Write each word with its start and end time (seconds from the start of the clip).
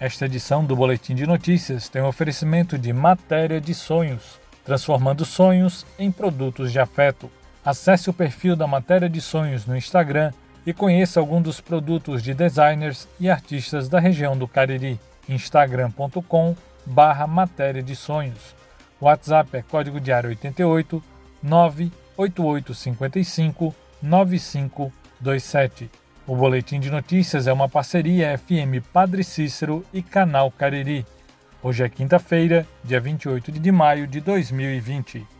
Esta 0.00 0.26
edição 0.26 0.64
do 0.64 0.74
Boletim 0.74 1.14
de 1.14 1.24
Notícias 1.26 1.88
tem 1.88 2.02
um 2.02 2.08
oferecimento 2.08 2.76
de 2.76 2.92
Matéria 2.92 3.60
de 3.60 3.72
Sonhos, 3.72 4.40
transformando 4.64 5.24
sonhos 5.24 5.86
em 5.98 6.10
produtos 6.10 6.72
de 6.72 6.80
afeto. 6.80 7.30
Acesse 7.64 8.10
o 8.10 8.12
perfil 8.12 8.56
da 8.56 8.66
Matéria 8.66 9.08
de 9.08 9.20
Sonhos 9.20 9.66
no 9.66 9.76
Instagram 9.76 10.32
e 10.66 10.72
conheça 10.72 11.20
alguns 11.20 11.44
dos 11.44 11.60
produtos 11.60 12.24
de 12.24 12.34
designers 12.34 13.06
e 13.20 13.30
artistas 13.30 13.88
da 13.88 14.00
região 14.00 14.36
do 14.36 14.48
Cariri. 14.48 14.98
instagram.com 15.28 16.56
barra 16.84 17.26
matéria 17.26 17.82
de 17.82 17.96
sonhos. 17.96 18.54
WhatsApp 19.00 19.56
é 19.56 19.62
código 19.62 19.98
diário 20.00 20.28
88 20.28 21.02
98855 21.42 23.74
9527. 24.02 25.90
O 26.26 26.34
Boletim 26.34 26.80
de 26.80 26.90
Notícias 26.90 27.46
é 27.46 27.52
uma 27.52 27.68
parceria 27.68 28.38
FM 28.38 28.82
Padre 28.90 29.22
Cícero 29.22 29.84
e 29.92 30.02
Canal 30.02 30.50
Cariri. 30.50 31.04
Hoje 31.62 31.84
é 31.84 31.88
quinta-feira, 31.88 32.66
dia 32.82 32.98
28 32.98 33.52
de 33.52 33.70
maio 33.70 34.06
de 34.06 34.22
2020. 34.22 35.33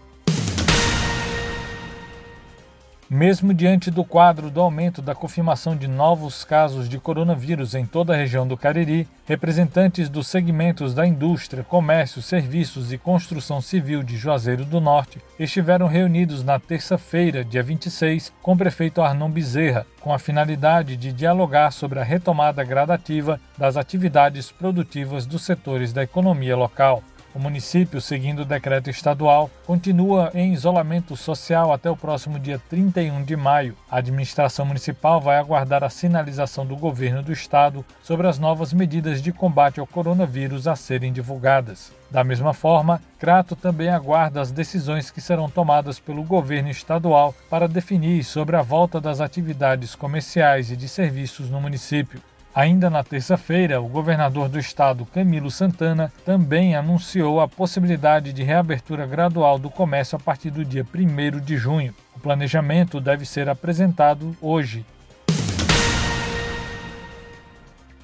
Mesmo 3.09 3.53
diante 3.53 3.91
do 3.91 4.03
quadro 4.03 4.49
do 4.49 4.63
aumento 4.63 5.03
da 5.03 5.15
confirmação 5.15 5.77
de 5.77 5.87
novos 5.87 6.43
casos 6.43 6.89
de 6.89 6.99
coronavírus 6.99 7.75
em 7.75 7.85
toda 7.85 8.15
a 8.15 8.17
região 8.17 8.49
do 8.49 8.57
Cariri, 8.57 9.07
representantes 9.27 10.09
dos 10.09 10.27
segmentos 10.27 10.95
da 10.95 11.07
indústria, 11.07 11.63
comércio, 11.63 12.23
serviços 12.23 12.95
e 12.95 12.99
construção 12.99 13.61
civil 13.61 14.03
de 14.03 14.17
Juazeiro 14.17 14.65
do 14.65 14.81
Norte 14.81 15.21
estiveram 15.39 15.87
reunidos 15.87 16.43
na 16.43 16.59
terça-feira, 16.59 17.45
dia 17.45 17.63
26, 17.63 18.33
com 18.41 18.55
o 18.55 18.57
prefeito 18.57 19.03
Arnon 19.03 19.31
Bezerra, 19.31 19.87
com 20.01 20.13
a 20.13 20.19
finalidade 20.19 20.97
de 20.97 21.13
dialogar 21.13 21.73
sobre 21.73 22.01
a 22.01 22.05
retomada 22.05 22.65
gradativa 22.65 23.39
das 23.59 23.77
atividades 23.77 24.51
produtivas 24.51 25.27
dos 25.27 25.43
setores 25.43 25.93
da 25.93 26.03
economia 26.03 26.57
local. 26.57 27.03
O 27.35 27.39
município, 27.41 28.01
seguindo 28.01 28.43
o 28.43 28.45
decreto 28.45 28.89
estadual, 28.89 29.51
continua 29.67 30.31
em 30.35 30.53
isolamento 30.53 31.17
social 31.17 31.73
até 31.73 31.91
o 31.91 31.97
próximo 31.97 32.39
dia 32.39 32.61
31 32.71 33.25
de 33.25 33.35
maio. 33.35 33.77
A 33.91 33.97
administração 33.99 34.65
municipal 34.65 35.21
vai 35.21 35.37
aguardar 35.37 35.83
a 35.83 35.91
sinalização 35.91 36.65
do 36.65 36.77
governo 36.77 37.25
do 37.25 37.33
estado 37.33 37.85
sobre 38.05 38.29
as 38.29 38.39
novas 38.39 38.73
medidas 38.73 39.21
de 39.21 39.33
combate 39.33 39.81
ao 39.81 39.87
coronavírus 39.87 40.69
a 40.69 40.77
serem 40.77 41.13
divulgadas. 41.13 41.93
Da 42.09 42.23
mesma 42.23 42.55
forma, 42.55 43.03
Crato 43.19 43.57
também 43.57 43.89
aguarda 43.89 44.41
as 44.41 44.53
decisões 44.53 45.11
que 45.11 45.21
serão 45.21 45.51
tomadas 45.51 45.99
pelo 45.99 46.23
governo 46.23 46.71
estadual 46.71 47.35
para 47.51 47.67
definir 47.67 48.23
sobre 48.23 48.55
a 48.55 48.63
volta 48.63 49.01
das 49.01 49.21
atividades 49.21 49.97
comerciais 49.97 50.71
e 50.71 50.77
de 50.77 50.87
serviços 50.87 51.51
no 51.51 51.61
município. 51.61 52.23
Ainda 52.55 52.89
na 52.89 53.03
terça-feira, 53.03 53.81
o 53.81 53.89
governador 53.89 54.49
do 54.49 54.61
estado, 54.61 55.05
Camilo 55.07 55.51
Santana, 55.51 56.13
também 56.25 56.77
anunciou 56.77 57.41
a 57.41 57.49
possibilidade 57.49 58.33
de 58.33 58.45
reabertura 58.45 59.05
gradual 59.09 59.59
do 59.59 59.69
comércio 59.69 60.15
a 60.15 60.21
partir 60.21 60.51
do 60.51 60.65
dia 60.65 60.87
1 60.95 61.41
de 61.41 61.57
junho. 61.57 61.93
O 62.15 62.21
planejamento 62.21 63.01
deve 63.01 63.27
ser 63.27 63.49
apresentado 63.49 64.37
hoje. 64.41 64.87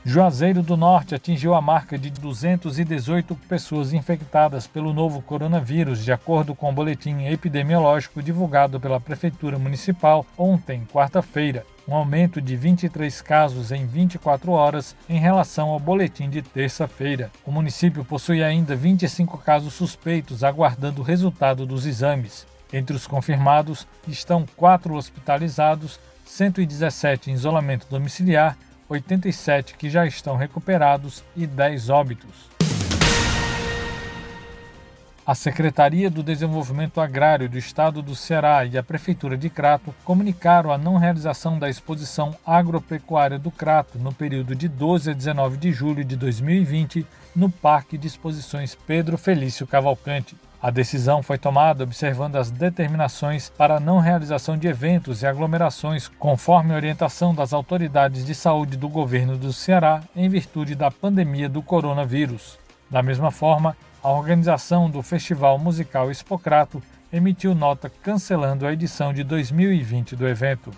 Juazeiro 0.05 0.63
do 0.63 0.79
Norte 0.79 1.15
atingiu 1.15 1.55
a 1.55 1.61
marca 1.61 1.99
de 1.99 2.09
218 2.11 3.35
pessoas 3.49 3.93
infectadas 3.93 4.67
pelo 4.67 4.95
novo 4.95 5.21
coronavírus, 5.21 6.03
de 6.03 6.11
acordo 6.11 6.55
com 6.55 6.71
o 6.71 6.73
boletim 6.73 7.27
epidemiológico 7.27 8.23
divulgado 8.23 8.81
pela 8.81 8.99
Prefeitura 8.99 9.59
Municipal 9.59 10.25
ontem, 10.39 10.87
quarta-feira 10.91 11.67
um 11.91 11.95
aumento 11.95 12.41
de 12.41 12.55
23 12.57 13.21
casos 13.21 13.73
em 13.73 13.85
24 13.85 14.53
horas 14.53 14.95
em 15.09 15.19
relação 15.19 15.71
ao 15.71 15.81
boletim 15.81 16.31
de 16.31 16.41
terça-feira. 16.41 17.33
O 17.45 17.51
município 17.51 18.05
possui 18.05 18.45
ainda 18.45 18.77
25 18.77 19.37
casos 19.39 19.75
suspeitos 19.75 20.45
aguardando 20.45 21.01
o 21.01 21.05
resultado 21.05 21.67
dos 21.67 21.87
exames. 21.87 22.47
Entre 22.73 22.95
os 22.95 23.09
confirmados 23.09 23.89
estão 24.07 24.47
quatro 24.57 24.95
hospitalizados, 24.95 25.99
117 26.25 27.33
em 27.33 27.35
isolamento 27.35 27.89
domiciliar, 27.91 28.57
87 28.91 29.77
que 29.77 29.89
já 29.89 30.05
estão 30.05 30.37
recuperados 30.37 31.23
e 31.37 31.47
10 31.47 31.89
óbitos. 31.91 32.51
A 35.25 35.35
Secretaria 35.35 36.11
do 36.11 36.25
Desenvolvimento 36.25 37.01
Agrário 37.01 37.49
do 37.49 37.57
Estado 37.57 38.03
do 38.03 38.17
Ceará 38.17 38.65
e 38.65 38.77
a 38.77 38.83
Prefeitura 38.83 39.37
de 39.37 39.49
Crato 39.49 39.95
comunicaram 40.05 40.73
a 40.73 40.79
não 40.79 40.97
realização 40.97 41.57
da 41.57 41.71
exposição 41.71 42.35
agropecuária 42.45 43.39
do 43.39 43.51
Crato 43.51 43.97
no 43.97 44.13
período 44.13 44.57
de 44.57 44.67
12 44.67 45.11
a 45.11 45.15
19 45.15 45.57
de 45.57 45.71
julho 45.71 46.05
de 46.05 46.17
2020 46.17 47.07
no 47.37 47.49
Parque 47.49 47.97
de 47.97 48.09
Exposições 48.09 48.75
Pedro 48.75 49.17
Felício 49.17 49.69
Cavalcante. 49.69 50.35
A 50.63 50.71
decisão 50.71 51.23
foi 51.23 51.39
tomada 51.39 51.85
observando 51.85 52.37
as 52.37 52.51
determinações 52.51 53.49
para 53.49 53.77
a 53.77 53.81
não 53.81 53.99
realização 53.99 54.59
de 54.59 54.69
eventos 54.69 55.23
e 55.23 55.27
aglomerações, 55.27 56.07
conforme 56.07 56.75
orientação 56.75 57.35
das 57.35 57.55
autoridades 57.55 58.27
de 58.27 58.35
saúde 58.35 58.77
do 58.77 58.87
governo 58.87 59.39
do 59.39 59.55
Ceará 59.55 60.03
em 60.15 60.29
virtude 60.29 60.75
da 60.75 60.91
pandemia 60.91 61.49
do 61.49 61.63
coronavírus. 61.63 62.59
Da 62.91 63.03
mesma 63.03 63.31
forma, 63.31 63.75
a 64.03 64.11
organização 64.11 64.91
do 64.91 65.01
Festival 65.01 65.59
Musical 65.59 66.11
Expocrato 66.11 66.83
emitiu 67.11 67.55
nota 67.55 67.89
cancelando 67.89 68.67
a 68.67 68.73
edição 68.75 69.15
de 69.15 69.25
2020 69.25 70.15
do 70.15 70.29
evento. 70.29 70.71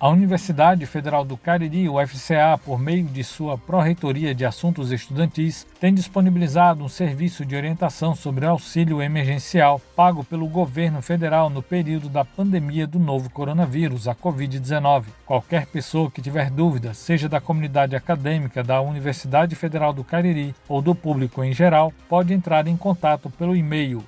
A 0.00 0.08
Universidade 0.08 0.86
Federal 0.86 1.24
do 1.24 1.36
Cariri, 1.36 1.88
UFCA, 1.88 2.56
por 2.64 2.78
meio 2.78 3.04
de 3.06 3.24
sua 3.24 3.58
Pró-Reitoria 3.58 4.32
de 4.32 4.44
Assuntos 4.44 4.92
Estudantis, 4.92 5.66
tem 5.80 5.92
disponibilizado 5.92 6.84
um 6.84 6.88
serviço 6.88 7.44
de 7.44 7.56
orientação 7.56 8.14
sobre 8.14 8.46
auxílio 8.46 9.02
emergencial 9.02 9.80
pago 9.96 10.22
pelo 10.22 10.46
governo 10.46 11.02
federal 11.02 11.50
no 11.50 11.60
período 11.60 12.08
da 12.08 12.24
pandemia 12.24 12.86
do 12.86 13.00
novo 13.00 13.28
coronavírus, 13.28 14.06
a 14.06 14.14
Covid-19. 14.14 15.06
Qualquer 15.26 15.66
pessoa 15.66 16.08
que 16.08 16.22
tiver 16.22 16.48
dúvida, 16.48 16.94
seja 16.94 17.28
da 17.28 17.40
comunidade 17.40 17.96
acadêmica 17.96 18.62
da 18.62 18.80
Universidade 18.80 19.56
Federal 19.56 19.92
do 19.92 20.04
Cariri 20.04 20.54
ou 20.68 20.80
do 20.80 20.94
público 20.94 21.42
em 21.42 21.52
geral, 21.52 21.92
pode 22.08 22.32
entrar 22.32 22.68
em 22.68 22.76
contato 22.76 23.28
pelo 23.30 23.56
e-mail 23.56 24.04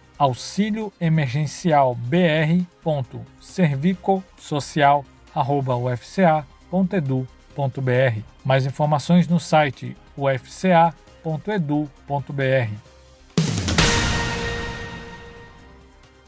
auxilioemergencialbr.servicosocial.ufca.edu.br. 5.34 8.20
Mais 8.44 8.66
informações 8.66 9.28
no 9.28 9.38
site 9.38 9.96
ufca.edu.br. 10.16 10.90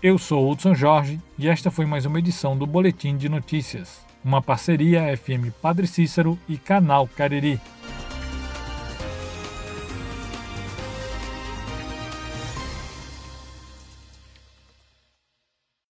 Eu 0.02 0.18
sou 0.18 0.50
Hudson 0.50 0.74
Jorge 0.74 1.20
e 1.38 1.48
esta 1.48 1.70
foi 1.70 1.86
mais 1.86 2.04
uma 2.04 2.18
edição 2.18 2.56
do 2.56 2.66
Boletim 2.66 3.16
de 3.16 3.28
Notícias, 3.28 4.00
uma 4.24 4.42
parceria 4.42 5.16
FM 5.16 5.52
Padre 5.62 5.86
Cícero 5.86 6.36
e 6.48 6.56
Canal 6.56 7.06
Cariri. 7.06 7.60